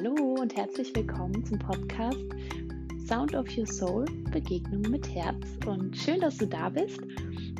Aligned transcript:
Hallo 0.00 0.36
und 0.40 0.56
herzlich 0.56 0.94
willkommen 0.94 1.44
zum 1.44 1.58
Podcast 1.58 2.24
Sound 3.08 3.34
of 3.34 3.48
Your 3.56 3.66
Soul 3.66 4.04
Begegnung 4.30 4.82
mit 4.82 5.12
Herz. 5.12 5.44
Und 5.66 5.96
schön, 5.96 6.20
dass 6.20 6.36
du 6.36 6.46
da 6.46 6.68
bist. 6.68 7.00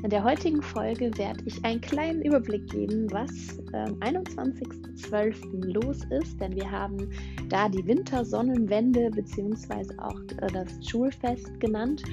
In 0.05 0.11
der 0.11 0.23
heutigen 0.23 0.63
Folge 0.63 1.11
werde 1.19 1.43
ich 1.47 1.65
einen 1.65 1.81
kleinen 1.81 2.23
Überblick 2.23 2.71
geben, 2.71 3.11
was 3.11 3.59
am 3.73 4.01
ähm, 4.05 4.25
21.12. 4.25 5.73
los 5.73 6.05
ist, 6.11 6.41
denn 6.41 6.55
wir 6.55 6.71
haben 6.71 7.11
da 7.49 7.69
die 7.69 7.85
Wintersonnenwende 7.85 9.11
bzw. 9.11 9.99
auch 9.99 10.21
äh, 10.41 10.47
das 10.53 10.69
Schulfest 10.89 11.59
genannt. 11.59 12.05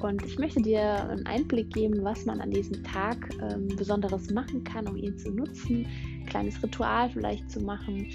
Und 0.00 0.24
ich 0.24 0.38
möchte 0.38 0.62
dir 0.62 1.08
einen 1.08 1.26
Einblick 1.26 1.72
geben, 1.72 2.04
was 2.04 2.24
man 2.26 2.40
an 2.40 2.52
diesem 2.52 2.84
Tag 2.84 3.28
ähm, 3.42 3.66
Besonderes 3.76 4.30
machen 4.30 4.62
kann, 4.62 4.86
um 4.86 4.96
ihn 4.96 5.18
zu 5.18 5.32
nutzen. 5.32 5.84
Ein 6.24 6.30
kleines 6.30 6.62
Ritual 6.62 7.10
vielleicht 7.10 7.50
zu 7.50 7.60
machen, 7.60 8.06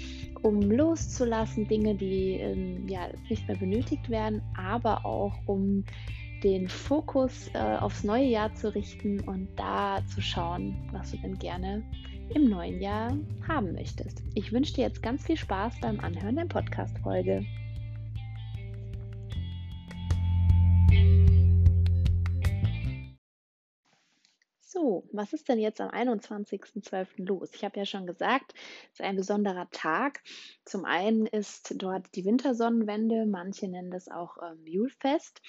um 0.42 0.60
loszulassen, 0.62 1.68
Dinge, 1.68 1.94
die 1.94 2.32
ähm, 2.32 2.88
ja, 2.88 3.08
nicht 3.28 3.46
mehr 3.46 3.56
benötigt 3.56 4.10
werden, 4.10 4.42
aber 4.56 5.04
auch 5.06 5.32
um 5.46 5.84
den 6.42 6.68
Fokus 6.68 7.50
äh, 7.54 7.58
aufs 7.58 8.02
neue 8.02 8.24
Jahr 8.24 8.52
zu 8.54 8.74
richten 8.74 9.20
und 9.20 9.48
da 9.56 10.00
zu 10.12 10.20
schauen, 10.20 10.74
was 10.90 11.12
du 11.12 11.18
denn 11.18 11.38
gerne 11.38 11.84
im 12.34 12.48
neuen 12.48 12.80
Jahr 12.80 13.16
haben 13.46 13.74
möchtest. 13.74 14.22
Ich 14.34 14.50
wünsche 14.50 14.74
dir 14.74 14.84
jetzt 14.84 15.02
ganz 15.02 15.24
viel 15.24 15.36
Spaß 15.36 15.74
beim 15.80 16.00
Anhören 16.00 16.36
der 16.36 16.46
Podcast-Folge. 16.46 17.44
Was 25.12 25.32
ist 25.32 25.48
denn 25.48 25.58
jetzt 25.58 25.80
am 25.80 25.90
21.12. 25.90 27.24
los? 27.26 27.50
Ich 27.54 27.64
habe 27.64 27.78
ja 27.78 27.86
schon 27.86 28.06
gesagt, 28.06 28.54
es 28.92 29.00
ist 29.00 29.04
ein 29.04 29.16
besonderer 29.16 29.68
Tag. 29.70 30.22
Zum 30.64 30.84
einen 30.84 31.26
ist 31.26 31.74
dort 31.76 32.14
die 32.14 32.24
Wintersonnenwende, 32.24 33.26
manche 33.26 33.68
nennen 33.68 33.90
das 33.90 34.08
auch 34.08 34.36
ähm, 34.42 34.66
Julfest. 34.66 35.40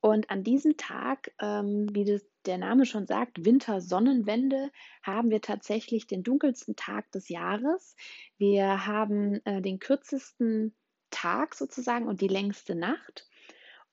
Und 0.00 0.30
an 0.30 0.42
diesem 0.42 0.76
Tag, 0.78 1.32
ähm, 1.40 1.86
wie 1.92 2.04
das, 2.04 2.24
der 2.46 2.56
Name 2.56 2.86
schon 2.86 3.06
sagt, 3.06 3.44
Wintersonnenwende, 3.44 4.70
haben 5.02 5.30
wir 5.30 5.42
tatsächlich 5.42 6.06
den 6.06 6.22
dunkelsten 6.22 6.74
Tag 6.74 7.10
des 7.12 7.28
Jahres. 7.28 7.96
Wir 8.38 8.86
haben 8.86 9.44
äh, 9.44 9.60
den 9.60 9.78
kürzesten 9.78 10.74
Tag 11.10 11.54
sozusagen 11.54 12.06
und 12.06 12.22
die 12.22 12.28
längste 12.28 12.74
Nacht. 12.74 13.28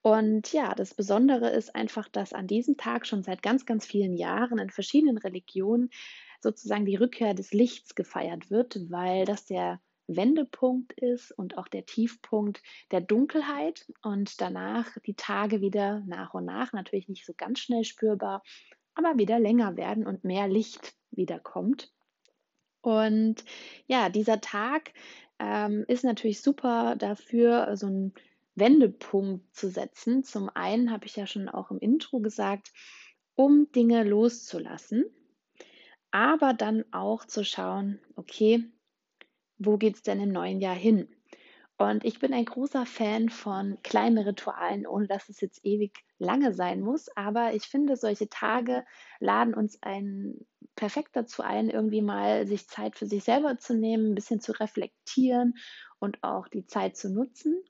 Und 0.02 0.54
ja, 0.54 0.74
das 0.76 0.94
Besondere 0.94 1.50
ist 1.50 1.76
einfach, 1.76 2.08
dass 2.08 2.34
an 2.34 2.48
diesem 2.48 2.78
Tag 2.78 3.06
schon 3.06 3.24
seit 3.24 3.42
ganz, 3.42 3.66
ganz 3.66 3.86
vielen 3.86 4.14
Jahren 4.14 4.60
in 4.60 4.70
verschiedenen 4.70 5.18
Religionen 5.18 5.90
sozusagen 6.40 6.86
die 6.86 6.96
Rückkehr 6.96 7.34
des 7.34 7.52
Lichts 7.52 7.96
gefeiert 7.96 8.50
wird, 8.50 8.80
weil 8.90 9.26
das 9.26 9.46
der 9.46 9.82
Wendepunkt 10.08 10.94
ist 10.94 11.32
und 11.32 11.58
auch 11.58 11.68
der 11.68 11.86
Tiefpunkt 11.86 12.62
der 12.92 13.02
Dunkelheit 13.02 13.86
und 14.02 14.40
danach 14.40 14.98
die 15.06 15.16
Tage 15.16 15.62
wieder 15.62 16.02
nach 16.08 16.34
und 16.34 16.46
nach, 16.46 16.72
natürlich 16.74 17.10
nicht 17.10 17.26
so 17.26 17.34
ganz 17.36 17.60
schnell 17.60 17.84
spürbar, 17.84 18.42
aber 18.96 19.18
wieder 19.18 19.40
länger 19.40 19.76
werden 19.76 20.08
und 20.08 20.24
mehr 20.24 20.48
Licht 20.48 20.96
wiederkommt. 21.12 21.92
Und 22.82 23.44
ja, 23.88 24.10
dieser 24.10 24.40
Tag 24.40 24.94
ähm, 25.40 25.84
ist 25.88 26.04
natürlich 26.04 26.42
super 26.42 26.96
dafür, 26.96 27.76
so 27.76 27.88
ein 27.88 28.14
Wendepunkt 28.58 29.56
zu 29.56 29.70
setzen. 29.70 30.24
Zum 30.24 30.50
einen 30.54 30.92
habe 30.92 31.06
ich 31.06 31.16
ja 31.16 31.28
schon 31.28 31.50
auch 31.50 31.72
im 31.72 31.80
Intro 31.80 32.20
gesagt, 32.20 32.72
um 33.36 33.72
Dinge 33.72 34.04
loszulassen, 34.04 35.06
aber 36.12 36.54
dann 36.54 36.84
auch 36.92 37.26
zu 37.26 37.44
schauen, 37.46 38.00
okay, 38.16 38.64
wo 39.60 39.78
geht 39.78 39.96
es 39.96 40.02
denn 40.02 40.22
im 40.22 40.32
neuen 40.32 40.60
Jahr 40.60 40.76
hin? 40.76 41.08
Und 41.78 42.06
ich 42.06 42.20
bin 42.20 42.34
ein 42.34 42.46
großer 42.46 42.88
Fan 42.88 43.30
von 43.30 43.78
kleinen 43.84 44.18
Ritualen, 44.18 44.88
ohne 44.88 45.06
dass 45.06 45.30
es 45.30 45.40
jetzt 45.42 45.64
ewig 45.64 46.04
lange 46.18 46.54
sein 46.54 46.82
muss. 46.82 47.08
Aber 47.16 47.54
ich 47.54 47.64
finde, 47.66 47.96
solche 47.96 48.30
Tage 48.30 48.84
laden 49.20 49.54
uns 49.54 49.82
ein 49.84 50.48
perfekt 50.76 51.16
dazu 51.16 51.44
ein, 51.44 51.70
irgendwie 51.70 52.02
mal 52.02 52.48
sich 52.48 52.68
Zeit 52.68 52.96
für 52.96 53.06
sich 53.06 53.24
selber 53.24 53.60
zu 53.60 53.76
nehmen, 53.76 54.12
ein 54.12 54.16
bisschen 54.16 54.42
zu 54.42 54.54
reflektieren 54.54 55.54
und 56.00 56.24
auch 56.24 56.48
die 56.48 56.66
Zeit 56.66 56.98
zu 56.98 57.12
nutzen. 57.14 57.64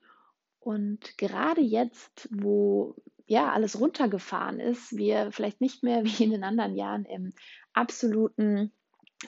Und 0.67 1.17
gerade 1.17 1.61
jetzt, 1.61 2.27
wo 2.29 2.93
ja 3.25 3.53
alles 3.53 3.79
runtergefahren 3.79 4.59
ist, 4.59 4.97
wir 4.97 5.31
vielleicht 5.31 5.61
nicht 5.61 5.81
mehr 5.81 6.03
wie 6.03 6.25
in 6.25 6.31
den 6.31 6.43
anderen 6.43 6.75
Jahren 6.75 7.05
im 7.05 7.31
absoluten 7.71 8.73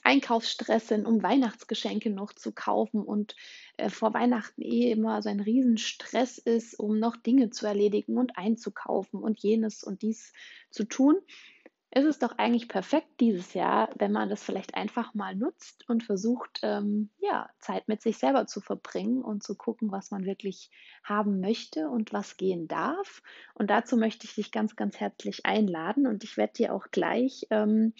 Einkaufsstress 0.03 0.89
sind, 0.89 1.05
um 1.05 1.23
Weihnachtsgeschenke 1.23 2.09
noch 2.09 2.33
zu 2.33 2.51
kaufen 2.51 3.03
und 3.03 3.37
äh, 3.77 3.89
vor 3.89 4.13
Weihnachten 4.13 4.61
eh 4.61 4.91
immer 4.91 5.21
so 5.21 5.29
ein 5.29 5.39
Riesenstress 5.39 6.39
ist, 6.39 6.77
um 6.77 6.99
noch 6.99 7.15
Dinge 7.15 7.51
zu 7.51 7.65
erledigen 7.65 8.17
und 8.17 8.37
einzukaufen 8.37 9.23
und 9.23 9.39
jenes 9.39 9.81
und 9.81 10.01
dies 10.01 10.33
zu 10.71 10.83
tun, 10.83 11.15
ist 11.91 12.05
es 12.05 12.19
doch 12.19 12.37
eigentlich 12.37 12.67
perfekt 12.67 13.07
dieses 13.19 13.53
Jahr, 13.53 13.89
wenn 13.97 14.11
man 14.11 14.29
das 14.29 14.43
vielleicht 14.43 14.75
einfach 14.75 15.15
mal 15.15 15.35
nutzt 15.35 15.89
und 15.89 16.03
versucht, 16.03 16.59
ähm, 16.61 17.09
ja, 17.19 17.49
Zeit 17.59 17.87
mit 17.87 18.01
sich 18.01 18.17
selber 18.17 18.45
zu 18.45 18.61
verbringen 18.61 19.23
und 19.23 19.41
zu 19.41 19.55
gucken, 19.55 19.91
was 19.91 20.11
man 20.11 20.25
wirklich 20.25 20.69
haben 21.03 21.39
möchte 21.39 21.89
und 21.89 22.13
was 22.13 22.37
gehen 22.37 22.67
darf. 22.67 23.23
Und 23.55 23.71
dazu 23.71 23.97
möchte 23.97 24.25
ich 24.25 24.35
dich 24.35 24.51
ganz, 24.51 24.75
ganz 24.75 24.99
herzlich 24.99 25.45
einladen 25.47 26.05
und 26.05 26.23
ich 26.23 26.37
werde 26.37 26.53
dir 26.53 26.73
auch 26.75 26.91
gleich 26.91 27.47
ähm, 27.49 27.93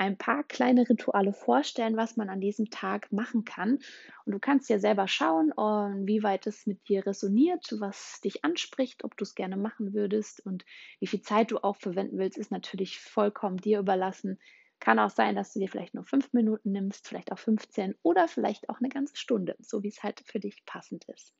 ein 0.00 0.16
paar 0.16 0.44
kleine 0.44 0.88
Rituale 0.88 1.34
vorstellen, 1.34 1.98
was 1.98 2.16
man 2.16 2.30
an 2.30 2.40
diesem 2.40 2.70
Tag 2.70 3.12
machen 3.12 3.44
kann. 3.44 3.80
Und 4.24 4.32
du 4.32 4.38
kannst 4.38 4.70
dir 4.70 4.80
selber 4.80 5.06
schauen, 5.08 5.52
ähm, 5.58 6.06
wie 6.06 6.22
weit 6.22 6.46
es 6.46 6.66
mit 6.66 6.88
dir 6.88 7.06
resoniert, 7.06 7.74
was 7.78 8.18
dich 8.24 8.42
anspricht, 8.42 9.04
ob 9.04 9.14
du 9.18 9.24
es 9.24 9.34
gerne 9.34 9.58
machen 9.58 9.92
würdest 9.92 10.44
und 10.46 10.64
wie 11.00 11.06
viel 11.06 11.20
Zeit 11.20 11.50
du 11.50 11.58
auch 11.58 11.76
verwenden 11.76 12.16
willst, 12.16 12.38
ist 12.38 12.50
natürlich 12.50 12.98
vollkommen 12.98 13.58
dir 13.58 13.78
überlassen. 13.78 14.38
Kann 14.80 14.98
auch 14.98 15.10
sein, 15.10 15.36
dass 15.36 15.52
du 15.52 15.60
dir 15.60 15.68
vielleicht 15.68 15.92
nur 15.92 16.04
fünf 16.04 16.32
Minuten 16.32 16.72
nimmst, 16.72 17.06
vielleicht 17.06 17.30
auch 17.30 17.38
15 17.38 17.94
oder 18.02 18.26
vielleicht 18.26 18.70
auch 18.70 18.78
eine 18.78 18.88
ganze 18.88 19.16
Stunde, 19.16 19.54
so 19.60 19.82
wie 19.82 19.88
es 19.88 20.02
halt 20.02 20.22
für 20.24 20.40
dich 20.40 20.64
passend 20.64 21.04
ist. 21.10 21.34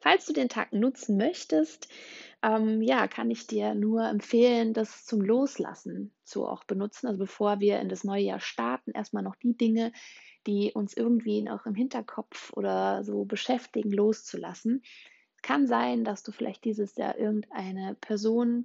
Falls 0.00 0.26
du 0.26 0.32
den 0.32 0.48
Tag 0.48 0.72
nutzen 0.72 1.16
möchtest, 1.16 1.88
ähm, 2.42 2.82
ja, 2.82 3.08
kann 3.08 3.30
ich 3.30 3.46
dir 3.46 3.74
nur 3.74 4.08
empfehlen, 4.08 4.72
das 4.72 5.04
zum 5.04 5.20
Loslassen 5.20 6.12
zu 6.24 6.46
auch 6.46 6.64
benutzen. 6.64 7.06
Also 7.06 7.18
bevor 7.18 7.60
wir 7.60 7.80
in 7.80 7.88
das 7.88 8.04
neue 8.04 8.22
Jahr 8.22 8.40
starten, 8.40 8.92
erstmal 8.92 9.22
noch 9.22 9.36
die 9.36 9.56
Dinge, 9.56 9.92
die 10.46 10.72
uns 10.72 10.96
irgendwie 10.96 11.48
auch 11.50 11.66
im 11.66 11.74
Hinterkopf 11.74 12.52
oder 12.52 13.04
so 13.04 13.24
beschäftigen, 13.24 13.90
loszulassen. 13.90 14.82
Kann 15.42 15.66
sein, 15.66 16.04
dass 16.04 16.22
du 16.22 16.32
vielleicht 16.32 16.64
dieses 16.64 16.96
Jahr 16.96 17.18
irgendeine 17.18 17.96
Person 18.00 18.64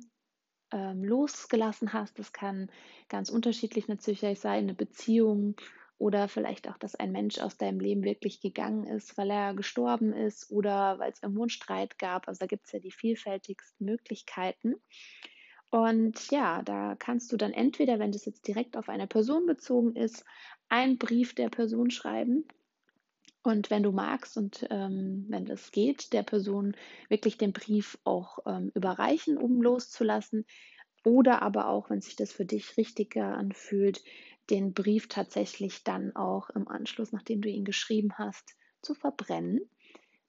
ähm, 0.72 1.04
losgelassen 1.04 1.94
hast. 1.94 2.18
Das 2.20 2.34
kann 2.34 2.70
ganz 3.10 3.30
unterschiedlich 3.30 3.88
natürlich 3.88 4.22
sein, 4.40 4.64
eine 4.64 4.74
Beziehung 4.74 5.56
oder 6.02 6.28
vielleicht 6.28 6.68
auch, 6.68 6.78
dass 6.80 6.96
ein 6.96 7.12
Mensch 7.12 7.38
aus 7.38 7.58
deinem 7.58 7.80
Leben 7.80 8.04
wirklich 8.04 8.42
gegangen 8.42 8.88
ist, 8.88 9.20
weil 9.20 9.30
er 9.30 9.54
gestorben 9.54 10.14
ist 10.14 10.50
oder 10.50 10.98
weil 10.98 11.12
es 11.12 11.22
irgendwo 11.22 11.44
einen 11.44 11.52
Streit 11.52 12.00
gab. 12.00 12.28
Also 12.28 12.40
da 12.40 12.48
gibt 12.48 12.66
es 12.66 12.72
ja 12.72 12.80
die 12.80 12.90
vielfältigsten 12.90 13.86
Möglichkeiten. 13.86 14.76
Und 15.70 16.32
ja, 16.32 16.64
da 16.64 16.96
kannst 16.98 17.32
du 17.32 17.38
dann 17.38 17.54
entweder, 17.54 18.00
wenn 18.00 18.12
das 18.12 18.26
jetzt 18.26 18.48
direkt 18.48 18.78
auf 18.78 18.90
eine 18.90 19.06
Person 19.06 19.46
bezogen 19.46 19.96
ist, 19.96 20.26
einen 20.70 20.98
Brief 20.98 21.36
der 21.36 21.50
Person 21.50 21.92
schreiben. 21.92 22.46
Und 23.44 23.70
wenn 23.70 23.84
du 23.84 23.92
magst 23.92 24.38
und 24.38 24.66
ähm, 24.72 25.28
wenn 25.30 25.46
das 25.46 25.72
geht, 25.72 26.14
der 26.14 26.24
Person 26.24 26.76
wirklich 27.10 27.38
den 27.38 27.54
Brief 27.54 28.00
auch 28.06 28.40
ähm, 28.48 28.72
überreichen, 28.74 29.38
um 29.38 29.62
loszulassen. 29.62 30.46
Oder 31.04 31.42
aber 31.42 31.68
auch, 31.68 31.90
wenn 31.90 32.02
sich 32.02 32.16
das 32.16 32.32
für 32.32 32.46
dich 32.46 32.78
richtiger 32.78 33.36
anfühlt, 33.36 34.04
den 34.52 34.74
Brief 34.74 35.08
tatsächlich 35.08 35.84
dann 35.84 36.16
auch 36.16 36.50
im 36.52 36.68
Anschluss, 36.68 37.12
nachdem 37.12 37.42
du 37.42 37.50
ihn 37.50 37.66
geschrieben 37.66 38.14
hast, 38.18 38.56
zu 38.82 38.94
verbrennen. 38.94 39.62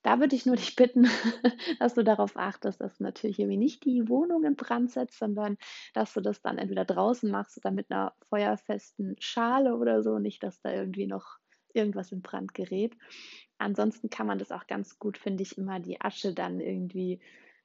Da 0.02 0.18
würde 0.18 0.34
ich 0.34 0.46
nur 0.46 0.56
dich 0.56 0.74
bitten, 0.74 1.04
dass 1.78 1.94
du 1.94 2.02
darauf 2.02 2.36
achtest, 2.36 2.80
dass 2.80 2.98
du 2.98 3.04
natürlich 3.04 3.38
irgendwie 3.38 3.58
nicht 3.58 3.84
die 3.84 4.08
Wohnung 4.08 4.44
in 4.44 4.56
Brand 4.56 4.90
setzt, 4.90 5.18
sondern 5.18 5.56
dass 5.94 6.12
du 6.14 6.20
das 6.20 6.40
dann 6.42 6.58
entweder 6.58 6.84
draußen 6.84 7.30
machst 7.30 7.58
oder 7.58 7.70
mit 7.70 7.90
einer 7.90 8.14
feuerfesten 8.28 9.16
Schale 9.20 9.76
oder 9.76 10.02
so, 10.02 10.18
nicht, 10.18 10.42
dass 10.42 10.60
da 10.60 10.72
irgendwie 10.72 11.06
noch 11.06 11.38
irgendwas 11.72 12.12
in 12.12 12.22
Brand 12.22 12.54
gerät. 12.54 12.96
Ansonsten 13.58 14.10
kann 14.10 14.26
man 14.26 14.38
das 14.38 14.50
auch 14.50 14.66
ganz 14.66 14.98
gut, 14.98 15.18
finde 15.18 15.42
ich, 15.42 15.56
immer 15.56 15.78
die 15.78 16.00
Asche 16.00 16.34
dann 16.34 16.60
irgendwie 16.60 17.20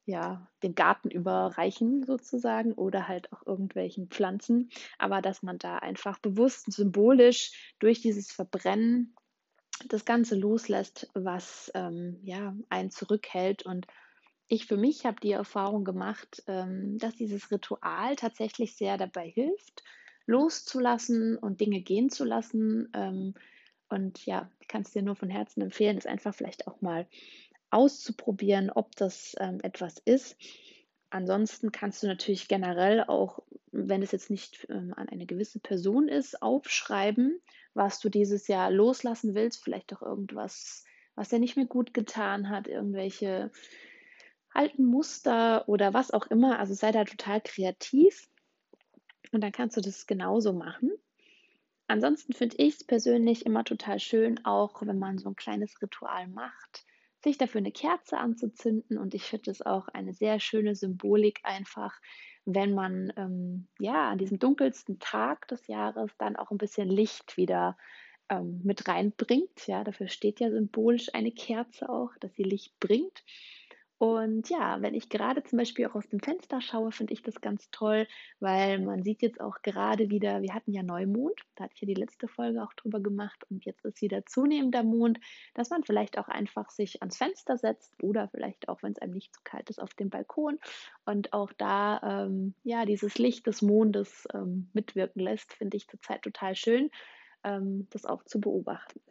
ja, 0.07 0.49
den 0.63 0.73
Garten 0.75 1.11
überreichen 1.11 2.03
sozusagen 2.05 2.73
oder 2.73 3.07
halt 3.07 3.31
auch 3.33 3.45
irgendwelchen 3.45 4.07
Pflanzen, 4.09 4.69
aber 4.97 5.21
dass 5.21 5.43
man 5.43 5.59
da 5.59 5.77
einfach 5.79 6.19
bewusst 6.19 6.71
symbolisch 6.71 7.75
durch 7.79 8.01
dieses 8.01 8.31
Verbrennen 8.31 9.15
das 9.89 10.05
Ganze 10.05 10.35
loslässt, 10.35 11.09
was 11.13 11.71
ähm, 11.75 12.19
ja 12.23 12.55
einen 12.69 12.89
zurückhält. 12.91 13.63
Und 13.63 13.87
ich 14.47 14.65
für 14.65 14.77
mich 14.77 15.05
habe 15.05 15.19
die 15.21 15.33
Erfahrung 15.33 15.83
gemacht, 15.83 16.43
ähm, 16.47 16.97
dass 16.99 17.15
dieses 17.15 17.51
Ritual 17.51 18.15
tatsächlich 18.15 18.75
sehr 18.75 18.97
dabei 18.97 19.29
hilft, 19.29 19.83
loszulassen 20.25 21.37
und 21.37 21.61
Dinge 21.61 21.81
gehen 21.81 22.09
zu 22.09 22.25
lassen, 22.25 22.89
ähm, 22.93 23.33
Und 23.89 24.25
ja, 24.25 24.51
ich 24.59 24.67
kann 24.67 24.81
es 24.83 24.91
dir 24.91 25.01
nur 25.01 25.15
von 25.15 25.29
Herzen 25.29 25.61
empfehlen, 25.61 25.97
es 25.97 26.05
einfach 26.05 26.35
vielleicht 26.35 26.67
auch 26.67 26.81
mal 26.81 27.07
auszuprobieren, 27.69 28.69
ob 28.69 28.95
das 28.95 29.35
ähm, 29.39 29.59
etwas 29.61 29.97
ist. 29.99 30.37
Ansonsten 31.09 31.71
kannst 31.71 32.03
du 32.03 32.07
natürlich 32.07 32.47
generell 32.47 33.03
auch, 33.03 33.39
wenn 33.71 34.01
es 34.01 34.11
jetzt 34.11 34.29
nicht 34.29 34.67
ähm, 34.69 34.93
an 34.95 35.07
eine 35.07 35.25
gewisse 35.25 35.59
Person 35.59 36.07
ist, 36.07 36.41
aufschreiben, 36.41 37.39
was 37.73 37.99
du 37.99 38.09
dieses 38.09 38.47
Jahr 38.47 38.71
loslassen 38.71 39.35
willst. 39.35 39.63
Vielleicht 39.63 39.93
auch 39.93 40.01
irgendwas, 40.01 40.83
was 41.15 41.29
dir 41.29 41.39
nicht 41.39 41.55
mehr 41.55 41.65
gut 41.65 41.93
getan 41.93 42.49
hat, 42.49 42.67
irgendwelche 42.67 43.51
alten 44.53 44.85
Muster 44.85 45.67
oder 45.69 45.93
was 45.93 46.11
auch 46.11 46.27
immer. 46.27 46.59
Also 46.59 46.73
sei 46.73 46.91
da 46.91 47.05
total 47.05 47.41
kreativ 47.41 48.27
und 49.31 49.41
dann 49.41 49.51
kannst 49.51 49.77
du 49.77 49.81
das 49.81 50.07
genauso 50.07 50.51
machen. 50.53 50.91
Ansonsten 51.87 52.33
finde 52.33 52.57
ich 52.57 52.75
es 52.75 52.83
persönlich 52.83 53.45
immer 53.45 53.63
total 53.63 53.99
schön, 53.99 54.43
auch 54.45 54.81
wenn 54.85 54.99
man 54.99 55.17
so 55.17 55.29
ein 55.29 55.35
kleines 55.37 55.81
Ritual 55.81 56.27
macht, 56.27 56.85
sich 57.23 57.37
dafür 57.37 57.59
eine 57.59 57.71
Kerze 57.71 58.17
anzuzünden. 58.17 58.97
Und 58.97 59.13
ich 59.13 59.23
finde 59.23 59.51
es 59.51 59.65
auch 59.65 59.87
eine 59.89 60.13
sehr 60.13 60.39
schöne 60.39 60.75
Symbolik 60.75 61.39
einfach, 61.43 61.99
wenn 62.45 62.73
man 62.73 63.11
ähm, 63.17 63.67
ja 63.79 64.09
an 64.09 64.17
diesem 64.17 64.39
dunkelsten 64.39 64.99
Tag 64.99 65.47
des 65.47 65.67
Jahres 65.67 66.11
dann 66.17 66.35
auch 66.35 66.51
ein 66.51 66.57
bisschen 66.57 66.89
Licht 66.89 67.37
wieder 67.37 67.77
ähm, 68.29 68.61
mit 68.63 68.87
reinbringt. 68.87 69.67
Ja, 69.67 69.83
dafür 69.83 70.07
steht 70.07 70.39
ja 70.39 70.49
symbolisch 70.49 71.13
eine 71.13 71.31
Kerze 71.31 71.89
auch, 71.89 72.11
dass 72.19 72.33
sie 72.35 72.43
Licht 72.43 72.79
bringt. 72.79 73.23
Und 73.99 74.47
ja, 74.49 74.79
wenn 74.81 74.93
ich 74.93 75.09
gerade 75.09 75.43
zum 75.43 75.57
Beispiel 75.57 75.87
auch 75.87 75.95
aus 75.95 76.07
dem 76.07 76.19
Fenster 76.19 76.61
schaue, 76.61 76.91
finde 76.91 77.13
ich 77.13 77.23
das 77.23 77.41
ganz 77.41 77.71
toll, 77.71 78.07
weil 78.39 78.79
man 78.79 79.01
sieht 79.01 79.23
jetzt 79.23 79.41
auch 79.41 79.63
gerade 79.63 80.11
wieder, 80.11 80.43
wir 80.43 80.53
hatten 80.53 80.71
ja 80.71 80.83
Neumond, 80.83 81.41
da 81.55 81.63
hatte 81.63 81.73
ich 81.75 81.81
ja 81.81 81.87
die 81.87 81.95
letzte 81.95 82.27
Folge 82.27 82.61
auch 82.61 82.73
drüber 82.73 82.99
gemacht 82.99 83.43
und 83.49 83.65
jetzt 83.65 83.83
ist 83.85 84.01
wieder 84.03 84.23
zunehmender 84.27 84.83
Mond, 84.83 85.19
dass 85.55 85.71
man 85.71 85.83
vielleicht 85.83 86.19
auch 86.19 86.27
einfach 86.27 86.69
sich 86.69 87.01
ans 87.01 87.17
Fenster 87.17 87.57
setzt 87.57 87.91
oder 88.03 88.27
vielleicht 88.27 88.69
auch, 88.69 88.83
wenn 88.83 88.91
es 88.91 88.99
einem 88.99 89.13
nicht 89.13 89.33
zu 89.33 89.41
kalt 89.43 89.67
ist, 89.71 89.81
auf 89.81 89.95
dem 89.95 90.11
Balkon 90.11 90.59
und 91.05 91.33
auch 91.33 91.51
da 91.53 92.25
ähm, 92.27 92.53
ja 92.63 92.85
dieses 92.85 93.17
Licht 93.17 93.47
des 93.47 93.63
Mondes 93.63 94.27
ähm, 94.31 94.69
mitwirken 94.73 95.21
lässt, 95.23 95.53
finde 95.53 95.75
ich 95.75 95.87
zurzeit 95.87 96.21
total 96.21 96.55
schön, 96.55 96.91
ähm, 97.43 97.87
das 97.89 98.05
auch 98.05 98.23
zu 98.25 98.39
beobachten. 98.39 99.01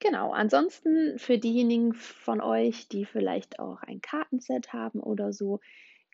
Genau, 0.00 0.32
ansonsten 0.32 1.18
für 1.18 1.38
diejenigen 1.38 1.92
von 1.92 2.40
euch, 2.40 2.88
die 2.88 3.04
vielleicht 3.04 3.58
auch 3.58 3.82
ein 3.82 4.00
Kartenset 4.00 4.72
haben 4.72 5.00
oder 5.00 5.32
so, 5.32 5.60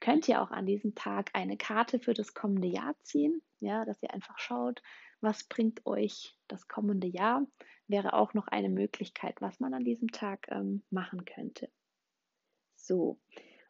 könnt 0.00 0.28
ihr 0.28 0.40
auch 0.42 0.50
an 0.50 0.66
diesem 0.66 0.94
Tag 0.94 1.30
eine 1.34 1.56
Karte 1.56 1.98
für 1.98 2.14
das 2.14 2.34
kommende 2.34 2.68
Jahr 2.68 2.94
ziehen. 3.02 3.42
Ja, 3.60 3.84
dass 3.84 4.02
ihr 4.02 4.12
einfach 4.12 4.38
schaut, 4.38 4.82
was 5.20 5.44
bringt 5.44 5.84
euch 5.86 6.36
das 6.48 6.66
kommende 6.68 7.06
Jahr. 7.06 7.46
Wäre 7.86 8.14
auch 8.14 8.32
noch 8.32 8.48
eine 8.48 8.70
Möglichkeit, 8.70 9.40
was 9.40 9.60
man 9.60 9.74
an 9.74 9.84
diesem 9.84 10.08
Tag 10.08 10.46
ähm, 10.50 10.82
machen 10.90 11.24
könnte. 11.24 11.68
So, 12.76 13.18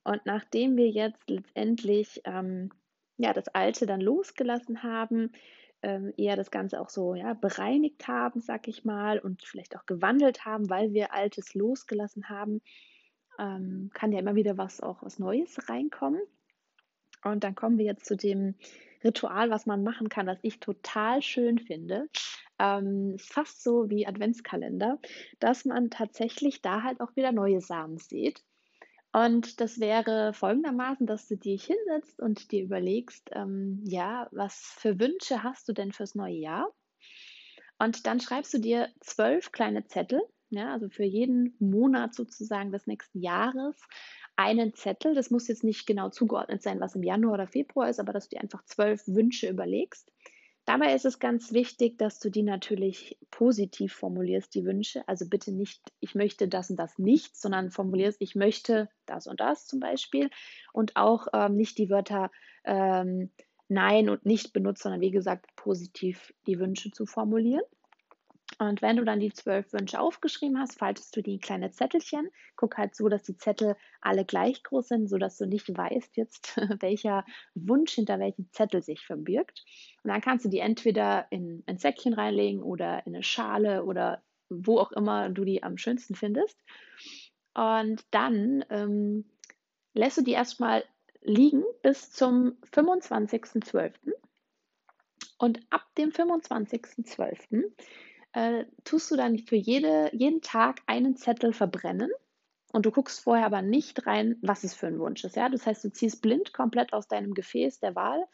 und 0.05 0.26
nachdem 0.26 0.76
wir 0.76 0.90
jetzt 0.90 1.28
letztendlich 1.28 2.20
ähm, 2.25 2.70
ja, 3.17 3.32
das 3.32 3.49
Alte 3.49 3.87
dann 3.87 4.00
losgelassen 4.00 4.82
haben, 4.82 5.32
eher 6.16 6.36
das 6.36 6.50
Ganze 6.50 6.81
auch 6.81 6.88
so 6.88 7.14
ja, 7.14 7.34
bereinigt 7.34 8.08
haben, 8.08 8.40
sag 8.40 8.69
ich 8.69 8.84
mal, 8.84 9.19
und 9.19 9.42
vielleicht 9.44 9.76
auch 9.76 9.86
gewandelt 9.86 10.44
haben, 10.44 10.70
weil 10.70 10.92
wir 10.92 11.12
Altes 11.12 11.54
losgelassen 11.54 12.28
haben, 12.28 12.60
ähm, 13.38 13.90
kann 13.94 14.12
ja 14.12 14.19
immer 14.19 14.34
wieder 14.34 14.56
was 14.56 14.81
auch 14.81 15.02
was 15.02 15.19
Neues 15.19 15.69
reinkommen. 15.69 16.22
Und 17.22 17.44
dann 17.44 17.54
kommen 17.54 17.78
wir 17.78 17.86
jetzt 17.86 18.06
zu 18.06 18.16
dem 18.16 18.54
Ritual, 19.02 19.50
was 19.50 19.66
man 19.66 19.82
machen 19.82 20.08
kann, 20.08 20.26
was 20.26 20.38
ich 20.42 20.60
total 20.60 21.22
schön 21.22 21.58
finde. 21.58 22.08
Ähm, 22.58 23.16
fast 23.19 23.62
so 23.62 23.90
wie 23.90 24.06
Adventskalender, 24.06 24.98
dass 25.40 25.64
man 25.64 25.90
tatsächlich 25.90 26.62
da 26.62 26.82
halt 26.82 27.00
auch 27.00 27.16
wieder 27.16 27.32
neue 27.32 27.60
Samen 27.60 27.98
sieht. 27.98 28.42
Und 29.14 29.61
das 29.61 29.78
wäre 29.78 30.32
folgendermaßen, 30.32 31.06
dass 31.06 31.28
du 31.28 31.37
dich 31.37 31.66
hinsetzt 31.66 32.20
und 32.20 32.50
dir 32.50 32.64
überlegst, 32.64 33.31
ähm, 33.32 33.81
ja, 33.84 34.26
was 34.32 34.56
für 34.76 34.99
Wünsche 34.99 35.44
hast 35.44 35.69
du 35.69 35.72
denn 35.72 35.93
fürs 35.93 36.16
neue 36.16 36.34
Jahr? 36.34 36.75
Und 37.78 38.08
dann 38.08 38.19
schreibst 38.19 38.52
du 38.55 38.58
dir 38.58 38.88
zwölf 38.99 39.52
kleine 39.52 39.84
Zettel, 39.87 40.20
ja, 40.50 40.72
also 40.72 40.88
für 40.88 41.05
jeden 41.05 41.55
Monat 41.61 42.12
sozusagen 42.12 42.72
des 42.72 42.88
nächsten 42.88 43.20
Jahres 43.20 43.76
einen 44.34 44.75
Zettel. 44.75 45.14
Das 45.14 45.31
muss 45.31 45.46
jetzt 45.46 45.62
nicht 45.62 45.87
genau 45.87 46.08
zugeordnet 46.10 46.64
sein, 46.64 46.81
was 46.81 46.96
im 46.96 47.05
Januar 47.05 47.34
oder 47.34 47.46
Februar 47.46 47.88
ist, 47.88 48.00
aber 48.00 48.12
dass 48.12 48.28
du 48.28 48.34
dir 48.34 48.43
einfach 48.43 48.64
zwölf 48.64 49.06
Wünsche 49.06 49.49
überlegst. 49.49 50.10
Dabei 50.66 50.94
ist 50.94 51.05
es 51.05 51.19
ganz 51.19 51.52
wichtig, 51.52 51.99
dass 51.99 52.19
du 52.20 52.31
die 52.31 52.43
natürlich 52.43 53.19
positiv 53.31 53.93
formulierst, 53.93 54.55
die 54.55 54.64
Wünsche. 54.64 55.06
Also 55.06 55.28
bitte 55.28 55.52
nicht, 55.52 55.82
ich 56.00 56.14
möchte 56.14 56.49
das 56.49 56.70
und 56.70 56.76
das 56.76 56.99
nicht, 56.99 57.37
sondern 57.37 57.70
formulierst, 57.70 58.16
ich 58.20 58.34
möchte 58.34 58.88
das 59.05 59.26
und 59.26 59.40
das 59.40 59.66
zum 59.66 59.81
Beispiel. 59.81 60.31
Und 60.72 60.96
auch 60.96 61.26
ähm, 61.34 61.56
nicht 61.56 61.76
die 61.76 61.90
Wörter 61.90 62.31
ähm, 62.64 63.31
Nein 63.69 64.11
und 64.11 64.26
nicht 64.26 64.52
benutzt, 64.52 64.82
sondern 64.82 65.00
wie 65.00 65.11
gesagt, 65.11 65.55
positiv 65.56 66.32
die 66.46 66.58
Wünsche 66.58 66.90
zu 66.90 67.06
formulieren. 67.06 67.64
Und 68.58 68.82
wenn 68.82 68.96
du 68.96 69.04
dann 69.04 69.20
die 69.20 69.32
zwölf 69.32 69.72
Wünsche 69.72 70.00
aufgeschrieben 70.00 70.58
hast, 70.58 70.78
faltest 70.78 71.16
du 71.16 71.22
die 71.22 71.34
in 71.34 71.40
kleine 71.40 71.70
Zettelchen. 71.70 72.28
Guck 72.56 72.76
halt 72.78 72.94
so, 72.94 73.08
dass 73.08 73.22
die 73.22 73.36
Zettel 73.36 73.76
alle 74.00 74.24
gleich 74.24 74.62
groß 74.62 74.88
sind, 74.88 75.08
sodass 75.08 75.38
du 75.38 75.46
nicht 75.46 75.76
weißt 75.76 76.16
jetzt, 76.16 76.56
welcher 76.80 77.24
Wunsch 77.54 77.92
hinter 77.92 78.18
welchem 78.18 78.48
Zettel 78.52 78.82
sich 78.82 79.00
verbirgt. 79.00 79.64
Und 80.02 80.10
dann 80.10 80.20
kannst 80.20 80.44
du 80.44 80.48
die 80.48 80.60
entweder 80.60 81.26
in 81.30 81.62
ein 81.66 81.78
Säckchen 81.78 82.14
reinlegen 82.14 82.62
oder 82.62 83.06
in 83.06 83.14
eine 83.14 83.22
Schale 83.22 83.84
oder 83.84 84.22
wo 84.48 84.78
auch 84.78 84.92
immer 84.92 85.30
du 85.30 85.44
die 85.44 85.62
am 85.62 85.78
schönsten 85.78 86.14
findest. 86.14 86.58
Und 87.54 88.04
dann 88.10 88.64
ähm, 88.70 89.24
lässt 89.94 90.18
du 90.18 90.22
die 90.22 90.32
erstmal 90.32 90.84
liegen 91.22 91.64
bis 91.82 92.10
zum 92.12 92.56
25.12. 92.72 93.92
Und 95.38 95.60
ab 95.70 95.86
dem 95.96 96.10
25.12 96.10 97.72
äh, 98.34 98.64
tust 98.82 99.10
du 99.10 99.16
dann 99.16 99.38
für 99.38 99.56
jede, 99.56 100.10
jeden 100.12 100.42
Tag 100.42 100.82
einen 100.86 101.16
Zettel 101.16 101.52
verbrennen 101.52 102.10
und 102.72 102.84
du 102.84 102.90
guckst 102.90 103.20
vorher 103.20 103.46
aber 103.46 103.62
nicht 103.62 104.06
rein, 104.06 104.36
was 104.42 104.64
es 104.64 104.75
für 104.75 104.88
ein 104.88 104.98
Wunsch 104.98 105.25
ist. 105.25 105.36
Ja? 105.36 105.48
Das 105.48 105.66
heißt, 105.66 105.84
du 105.84 105.92
ziehst 105.92 106.20
blind 106.20 106.52
komplett 106.52 106.92
aus 106.92 107.06
deinem 107.06 107.34
Gefäß 107.34 107.78
der 107.78 107.94
Wahl 107.94 108.26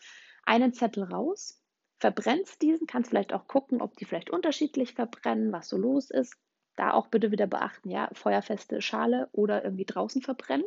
einen 0.44 0.72
Zettel 0.72 1.04
raus, 1.04 1.62
verbrennst 1.98 2.62
diesen, 2.62 2.86
kannst 2.86 3.10
vielleicht 3.10 3.34
auch 3.34 3.46
gucken, 3.46 3.82
ob 3.82 3.94
die 3.96 4.06
vielleicht 4.06 4.30
unterschiedlich 4.30 4.94
verbrennen, 4.94 5.52
was 5.52 5.68
so 5.68 5.76
los 5.76 6.10
ist. 6.10 6.34
Da 6.76 6.92
auch 6.92 7.08
bitte 7.08 7.30
wieder 7.30 7.46
beachten, 7.46 7.90
ja, 7.90 8.08
feuerfeste 8.14 8.80
Schale 8.80 9.28
oder 9.32 9.62
irgendwie 9.62 9.84
draußen 9.84 10.22
verbrennen. 10.22 10.66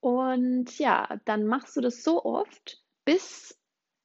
Und 0.00 0.76
ja, 0.80 1.20
dann 1.24 1.46
machst 1.46 1.76
du 1.76 1.80
das 1.80 2.02
so 2.02 2.24
oft, 2.24 2.82
bis 3.04 3.56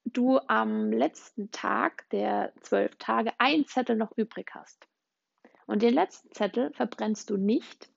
du 0.06 0.39
am 0.48 0.91
letzten 0.91 1.51
Tag 1.51 2.10
der 2.10 2.53
zwölf 2.62 2.96
Tage 2.98 3.32
einen 3.38 3.65
Zettel 3.65 3.96
noch 3.96 4.12
übrig 4.18 4.51
hast. 4.53 4.88
Und 5.68 5.82
den 5.82 5.94
letzten 5.94 6.32
Zettel 6.34 6.74
verbrennst 6.74 7.29
du 7.29 7.38
nicht, 7.38 7.89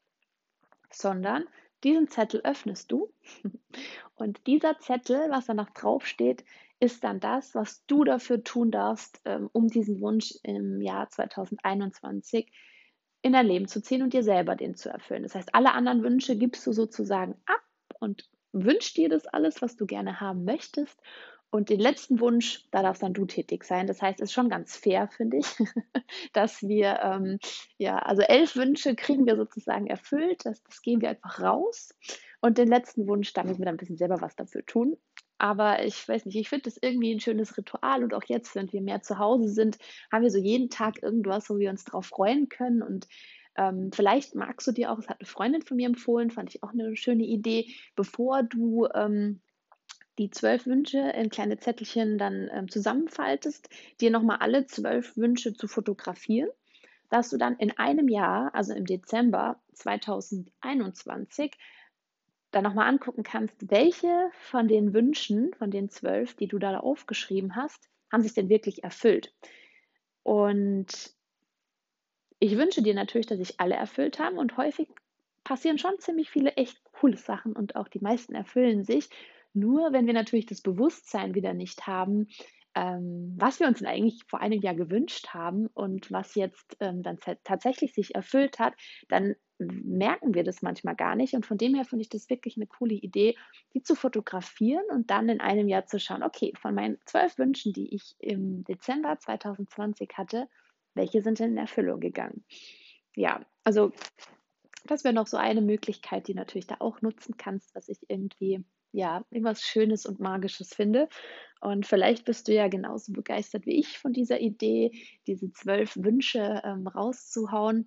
sondern 0.91 1.47
diesen 1.85 2.09
Zettel 2.09 2.43
öffnest 2.45 2.93
du. 2.93 3.13
Und 4.15 4.47
dieser 4.47 4.79
Zettel, 4.79 5.31
was 5.31 5.47
danach 5.47 5.71
draufsteht, 5.71 6.45
ist 6.81 7.03
dann 7.05 7.21
das, 7.21 7.55
was 7.55 7.85
du 7.87 8.05
dafür 8.05 8.45
tun 8.45 8.71
darfst, 8.71 9.21
ähm, 9.25 9.49
um 9.53 9.69
diesen 9.69 10.01
Wunsch 10.01 10.35
im 10.43 10.81
Jahr 10.81 11.09
2021 11.09 12.53
in 13.23 13.33
dein 13.33 13.47
Leben 13.47 13.69
zu 13.69 13.81
ziehen 13.81 14.03
und 14.03 14.13
dir 14.13 14.25
selber 14.25 14.57
den 14.57 14.75
zu 14.75 14.89
erfüllen. 14.89 15.23
Das 15.23 15.35
heißt, 15.35 15.55
alle 15.55 15.73
anderen 15.73 16.03
Wünsche 16.03 16.37
gibst 16.37 16.67
du 16.67 16.73
sozusagen 16.73 17.41
ab 17.47 17.63
und 18.01 18.29
wünschst 18.53 18.97
dir 18.97 19.09
das 19.09 19.27
alles, 19.27 19.63
was 19.63 19.77
du 19.77 19.87
gerne 19.87 20.21
haben 20.21 20.45
möchtest 20.45 21.01
und 21.53 21.69
den 21.69 21.81
letzten 21.81 22.19
Wunsch, 22.19 22.65
da 22.71 22.83
darfst 22.83 23.03
dann 23.03 23.13
du 23.13 23.27
tätig 23.27 23.65
sein. 23.65 23.87
Das 23.87 24.01
heißt, 24.01 24.21
es 24.21 24.31
ist 24.31 24.33
schon 24.33 24.49
ganz 24.49 24.75
fair, 24.75 25.07
finde 25.09 25.37
ich, 25.37 25.47
dass 26.33 26.63
wir, 26.63 26.99
ähm, 27.03 27.39
ja, 27.77 27.99
also 27.99 28.23
elf 28.23 28.57
Wünsche 28.57 28.97
kriegen 28.97 29.27
wir 29.27 29.37
sozusagen 29.37 29.87
erfüllt. 29.87 30.47
Das, 30.47 30.63
das 30.63 30.81
gehen 30.81 31.03
wir 31.03 31.11
einfach 31.11 31.41
raus. 31.41 31.95
Und 32.41 32.57
den 32.57 32.69
letzten 32.69 33.07
Wunsch, 33.07 33.35
da 33.35 33.45
müssen 33.45 33.59
wir 33.59 33.67
dann 33.67 33.75
ein 33.75 33.79
bisschen 33.79 33.99
selber 33.99 34.23
was 34.23 34.35
dafür 34.35 34.65
tun. 34.65 34.97
Aber 35.37 35.85
ich 35.85 36.09
weiß 36.09 36.25
nicht, 36.25 36.37
ich 36.37 36.49
finde 36.49 36.65
das 36.65 36.79
irgendwie 36.81 37.13
ein 37.13 37.21
schönes 37.21 37.55
Ritual. 37.59 38.03
Und 38.03 38.15
auch 38.15 38.25
jetzt, 38.25 38.55
wenn 38.55 38.73
wir 38.73 38.81
mehr 38.81 39.03
zu 39.03 39.19
Hause 39.19 39.49
sind, 39.49 39.77
haben 40.11 40.23
wir 40.23 40.31
so 40.31 40.39
jeden 40.39 40.71
Tag 40.71 41.03
irgendwas, 41.03 41.51
wo 41.51 41.59
wir 41.59 41.69
uns 41.69 41.85
drauf 41.85 42.07
freuen 42.07 42.49
können. 42.49 42.83
Und 42.83 43.09
ähm, 43.57 43.91
vielleicht 43.93 44.35
magst 44.35 44.67
du 44.67 44.73
dir 44.73 44.91
auch, 44.91 44.99
es 44.99 45.09
hat 45.11 45.21
eine 45.21 45.29
Freundin 45.29 45.61
von 45.61 45.77
mir 45.77 45.87
empfohlen, 45.87 46.31
fand 46.31 46.55
ich 46.55 46.63
auch 46.63 46.71
eine 46.71 46.97
schöne 46.97 47.25
Idee, 47.25 47.75
bevor 47.95 48.43
du 48.43 48.89
ähm, 48.95 49.43
die 50.19 50.31
zwölf 50.31 50.66
Wünsche 50.66 50.99
in 50.99 51.31
kleine 51.31 51.59
Zettelchen 51.59 52.19
dann 52.19 52.50
ähm, 52.52 52.69
zusammenfaltest, 52.69 53.69
dir 54.00 54.11
nochmal 54.11 54.38
alle 54.38 54.66
zwölf 54.66 55.16
Wünsche 55.16 55.54
zu 55.54 55.69
fotografieren, 55.69 56.50
dass 57.09 57.31
du 57.31 57.38
dann 57.38 57.57
in 57.57 57.76
einem 57.78 58.09
Jahr, 58.09 58.54
also 58.54 58.75
im 58.75 58.85
Dezember 58.85 59.61
2021, 59.75 61.52
dann 62.50 62.64
nochmal 62.64 62.88
angucken 62.88 63.23
kannst, 63.23 63.71
welche 63.71 64.31
von 64.33 64.69
den 64.69 64.92
Wünschen, 64.92 65.54
von 65.54 65.71
den 65.71 65.88
zwölf, 65.88 66.35
die 66.35 66.49
du 66.49 66.59
da 66.59 66.78
aufgeschrieben 66.78 67.57
hast, 67.57 67.88
haben 68.12 68.23
sich 68.23 68.35
denn 68.35 68.50
wirklich 68.50 68.85
erfüllt. 68.85 69.35
Und 70.23 71.14
ich 72.38 72.57
wünsche 72.59 72.83
dir 72.83 72.95
natürlich, 72.95 73.26
dass 73.26 73.38
sich 73.38 73.59
alle 73.59 73.75
erfüllt 73.75 74.19
haben 74.19 74.37
und 74.37 74.57
häufig 74.57 74.88
passieren 75.45 75.78
schon 75.78 75.99
ziemlich 75.99 76.31
viele 76.31 76.52
echt 76.52 76.78
coole 76.92 77.16
Sachen 77.16 77.54
und 77.54 77.76
auch 77.76 77.88
die 77.88 78.00
meisten 78.00 78.35
erfüllen 78.35 78.85
sich. 78.85 79.09
Nur 79.55 79.93
wenn 79.93 80.07
wir 80.07 80.15
natürlich 80.15 80.47
das 80.47 80.61
Bewusstsein 80.61 81.35
wieder 81.35 81.55
nicht 81.55 81.87
haben, 81.87 82.29
ähm, 82.75 83.35
was 83.37 83.61
wir 83.61 83.67
uns 83.67 83.83
eigentlich 83.85 84.25
vor 84.27 84.41
einem 84.41 84.61
Jahr 84.61 84.75
gewünscht 84.75 85.29
haben 85.29 85.67
und 85.75 86.11
was 86.11 86.35
jetzt 86.35 86.77
ähm, 86.81 87.03
dann 87.03 87.19
tatsächlich 87.45 87.93
sich 87.93 88.15
erfüllt 88.15 88.59
hat, 88.59 88.75
dann 89.09 89.35
merken 89.59 90.35
wir 90.35 90.45
das 90.45 90.63
manchmal 90.63 90.97
gar 90.97 91.15
nicht. 91.15 91.35
Und 91.35 91.47
von 91.47 91.59
dem 91.59 91.75
her 91.75 91.85
finde 91.85 92.03
ich 92.03 92.09
das 92.09 92.31
wirklich 92.31 92.57
eine 92.57 92.67
coole 92.67 92.95
Idee, 92.95 93.37
die 93.75 93.83
zu 93.83 93.95
fotografieren 93.95 94.85
und 94.91 95.11
dann 95.11 95.29
in 95.29 95.41
einem 95.41 95.69
Jahr 95.69 95.87
zu 95.87 96.01
schauen, 96.01 96.23
okay, 96.23 96.53
von 96.61 96.75
meinen 96.75 96.99
zwölf 97.05 97.39
Wünschen, 97.39 97.73
die 97.73 97.95
ich 97.95 98.15
im 98.19 98.65
Dezember 98.65 99.19
2020 99.19 100.11
hatte, 100.17 100.49
welche 100.95 101.23
sind 101.23 101.39
denn 101.39 101.53
in 101.53 101.59
Erfüllung 101.59 102.01
gegangen? 102.01 102.45
Ja, 103.15 103.45
also 103.65 103.93
das 104.85 105.05
wäre 105.05 105.15
noch 105.15 105.27
so 105.27 105.37
eine 105.37 105.63
Möglichkeit, 105.63 106.29
die 106.29 106.35
natürlich 106.35 106.67
da 106.67 106.77
auch 106.81 107.03
nutzen 107.03 107.37
kannst, 107.37 107.75
was 107.75 107.89
ich 107.89 107.99
irgendwie 108.09 108.65
ja, 108.93 109.25
irgendwas 109.31 109.63
Schönes 109.63 110.07
und 110.07 110.21
Magisches 110.21 110.75
finde. 110.75 111.09
Und 111.61 111.87
vielleicht 111.87 112.25
bist 112.25 112.49
du 112.49 112.53
ja 112.53 112.69
genauso 112.69 113.13
begeistert 113.13 113.67
wie 113.67 113.79
ich 113.79 113.99
von 113.99 114.13
dieser 114.13 114.41
Idee, 114.41 114.93
diese 115.27 115.53
zwölf 115.53 115.97
Wünsche 115.97 116.61
ähm, 116.65 116.87
rauszuhauen. 116.87 117.87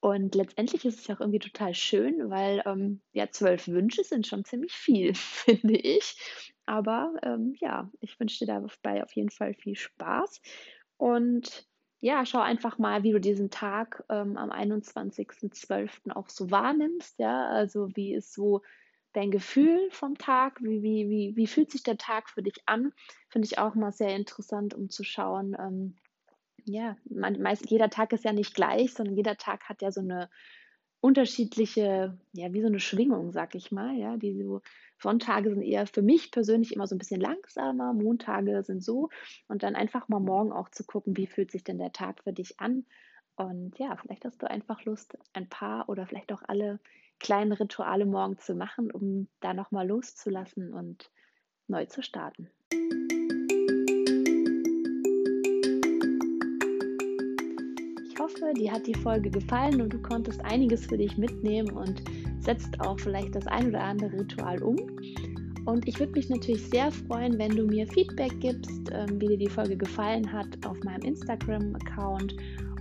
Und 0.00 0.34
letztendlich 0.34 0.84
ist 0.84 0.98
es 0.98 1.06
ja 1.06 1.14
auch 1.14 1.20
irgendwie 1.20 1.38
total 1.38 1.74
schön, 1.74 2.28
weil 2.28 2.60
ähm, 2.66 3.00
ja, 3.12 3.30
zwölf 3.30 3.68
Wünsche 3.68 4.02
sind 4.02 4.26
schon 4.26 4.44
ziemlich 4.44 4.72
viel, 4.72 5.14
finde 5.14 5.76
ich. 5.76 6.16
Aber 6.66 7.14
ähm, 7.22 7.54
ja, 7.60 7.88
ich 8.00 8.18
wünsche 8.18 8.44
dir 8.44 8.52
dabei 8.52 9.04
auf 9.04 9.12
jeden 9.12 9.30
Fall 9.30 9.54
viel 9.54 9.76
Spaß. 9.76 10.40
Und 10.96 11.68
ja, 12.00 12.26
schau 12.26 12.40
einfach 12.40 12.78
mal, 12.78 13.04
wie 13.04 13.12
du 13.12 13.20
diesen 13.20 13.50
Tag 13.50 14.02
ähm, 14.08 14.36
am 14.36 14.50
21.12. 14.50 16.10
auch 16.10 16.28
so 16.28 16.50
wahrnimmst. 16.50 17.20
Ja, 17.20 17.46
also 17.46 17.88
wie 17.94 18.12
ist 18.14 18.32
so 18.32 18.62
dein 19.12 19.30
Gefühl 19.30 19.88
vom 19.90 20.16
Tag, 20.18 20.60
wie, 20.62 20.82
wie, 20.82 21.08
wie, 21.08 21.36
wie 21.36 21.46
fühlt 21.46 21.70
sich 21.70 21.82
der 21.82 21.98
Tag 21.98 22.30
für 22.30 22.42
dich 22.42 22.62
an? 22.66 22.92
Finde 23.28 23.46
ich 23.46 23.58
auch 23.58 23.74
mal 23.74 23.92
sehr 23.92 24.16
interessant, 24.16 24.74
um 24.74 24.90
zu 24.90 25.04
schauen. 25.04 25.56
Ähm, 25.58 25.96
ja, 26.64 26.96
man, 27.04 27.40
meist, 27.40 27.70
jeder 27.70 27.90
Tag 27.90 28.12
ist 28.12 28.24
ja 28.24 28.32
nicht 28.32 28.54
gleich, 28.54 28.94
sondern 28.94 29.16
jeder 29.16 29.36
Tag 29.36 29.68
hat 29.68 29.82
ja 29.82 29.90
so 29.90 30.00
eine 30.00 30.30
unterschiedliche, 31.00 32.16
ja, 32.32 32.52
wie 32.52 32.60
so 32.60 32.68
eine 32.68 32.78
Schwingung, 32.78 33.32
sag 33.32 33.56
ich 33.56 33.72
mal, 33.72 33.96
ja, 33.96 34.16
die 34.16 34.40
so 34.40 34.62
Sonntage 35.00 35.50
sind 35.50 35.62
eher 35.62 35.86
für 35.86 36.02
mich 36.02 36.30
persönlich 36.30 36.72
immer 36.72 36.86
so 36.86 36.94
ein 36.94 36.98
bisschen 36.98 37.20
langsamer, 37.20 37.92
Montage 37.92 38.62
sind 38.62 38.84
so 38.84 39.08
und 39.48 39.64
dann 39.64 39.74
einfach 39.74 40.08
mal 40.08 40.20
morgen 40.20 40.52
auch 40.52 40.68
zu 40.68 40.84
gucken, 40.84 41.16
wie 41.16 41.26
fühlt 41.26 41.50
sich 41.50 41.64
denn 41.64 41.78
der 41.78 41.92
Tag 41.92 42.22
für 42.22 42.32
dich 42.32 42.60
an 42.60 42.86
und 43.34 43.78
ja, 43.78 43.96
vielleicht 43.96 44.24
hast 44.24 44.42
du 44.42 44.48
einfach 44.48 44.84
Lust, 44.84 45.18
ein 45.32 45.48
paar 45.48 45.88
oder 45.88 46.06
vielleicht 46.06 46.32
auch 46.32 46.42
alle 46.46 46.78
kleinen 47.20 47.52
Rituale 47.52 48.06
morgen 48.06 48.38
zu 48.38 48.54
machen, 48.54 48.90
um 48.90 49.28
da 49.40 49.54
nochmal 49.54 49.86
loszulassen 49.86 50.72
und 50.72 51.10
neu 51.68 51.86
zu 51.86 52.02
starten. 52.02 52.50
Ich 58.06 58.18
hoffe, 58.18 58.52
dir 58.54 58.72
hat 58.72 58.86
die 58.86 58.94
Folge 58.94 59.30
gefallen 59.30 59.80
und 59.80 59.92
du 59.92 60.00
konntest 60.02 60.44
einiges 60.44 60.86
für 60.86 60.98
dich 60.98 61.16
mitnehmen 61.16 61.70
und 61.70 62.02
setzt 62.40 62.80
auch 62.80 62.98
vielleicht 62.98 63.34
das 63.34 63.46
ein 63.46 63.68
oder 63.68 63.82
andere 63.82 64.12
Ritual 64.12 64.62
um. 64.62 64.76
Und 65.64 65.86
ich 65.86 65.98
würde 66.00 66.12
mich 66.12 66.28
natürlich 66.28 66.68
sehr 66.68 66.90
freuen, 66.90 67.38
wenn 67.38 67.54
du 67.54 67.66
mir 67.66 67.86
Feedback 67.86 68.32
gibst, 68.40 68.90
ähm, 68.90 69.20
wie 69.20 69.28
dir 69.28 69.38
die 69.38 69.48
Folge 69.48 69.76
gefallen 69.76 70.30
hat 70.32 70.46
auf 70.66 70.76
meinem 70.82 71.02
Instagram-Account 71.02 72.34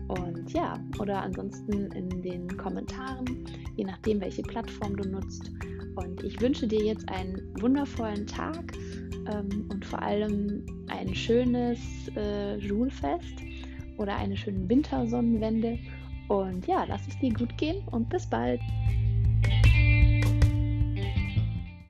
und 0.08 0.52
ja, 0.54 0.80
oder 1.00 1.22
ansonsten 1.22 1.92
in 1.92 2.22
den 2.22 2.58
Kommentaren, 2.58 3.46
je 3.76 3.86
nachdem, 3.86 4.22
welche 4.22 4.42
Plattform 4.44 4.96
du 4.98 5.10
nutzt. 5.10 5.52
Und 5.96 6.24
ich 6.24 6.40
wünsche 6.40 6.68
dir 6.68 6.84
jetzt 6.84 7.08
einen 7.10 7.42
wundervollen 7.60 8.26
Tag 8.26 8.74
ähm, 9.32 9.68
und 9.70 9.86
vor 9.86 10.02
allem 10.02 10.66
ein 10.88 11.14
schönes 11.14 11.80
äh, 12.16 12.60
Schulfest 12.62 13.36
oder 13.98 14.16
eine 14.16 14.36
schöne 14.38 14.68
Wintersonnenwende. 14.68 15.78
Und 16.28 16.66
ja, 16.68 16.86
lass 16.86 17.08
es 17.08 17.20
dir 17.20 17.34
gut 17.34 17.58
gehen 17.58 17.86
und 17.92 18.10
bis 18.10 18.26
bald. 18.26 18.62